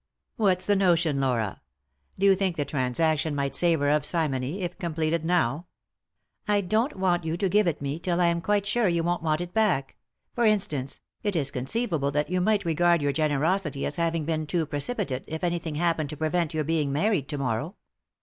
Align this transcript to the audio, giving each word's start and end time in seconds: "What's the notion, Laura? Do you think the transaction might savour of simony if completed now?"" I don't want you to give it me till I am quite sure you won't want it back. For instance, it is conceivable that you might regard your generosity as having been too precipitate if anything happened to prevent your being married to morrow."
"What's 0.35 0.65
the 0.65 0.75
notion, 0.75 1.19
Laura? 1.19 1.61
Do 2.17 2.25
you 2.25 2.33
think 2.33 2.57
the 2.57 2.65
transaction 2.65 3.35
might 3.35 3.55
savour 3.55 3.89
of 3.89 4.03
simony 4.03 4.63
if 4.63 4.79
completed 4.79 5.23
now?"" 5.23 5.67
I 6.55 6.61
don't 6.61 6.95
want 6.95 7.23
you 7.23 7.37
to 7.37 7.47
give 7.47 7.67
it 7.67 7.83
me 7.83 7.99
till 7.99 8.19
I 8.19 8.25
am 8.25 8.41
quite 8.41 8.65
sure 8.65 8.87
you 8.87 9.03
won't 9.03 9.21
want 9.21 9.41
it 9.41 9.53
back. 9.53 9.97
For 10.33 10.43
instance, 10.43 11.01
it 11.21 11.35
is 11.35 11.51
conceivable 11.51 12.09
that 12.09 12.31
you 12.31 12.41
might 12.41 12.65
regard 12.65 13.03
your 13.03 13.11
generosity 13.13 13.85
as 13.85 13.97
having 13.97 14.25
been 14.25 14.47
too 14.47 14.65
precipitate 14.65 15.23
if 15.27 15.43
anything 15.43 15.75
happened 15.75 16.09
to 16.09 16.17
prevent 16.17 16.55
your 16.55 16.63
being 16.63 16.91
married 16.91 17.29
to 17.29 17.37
morrow." 17.37 17.75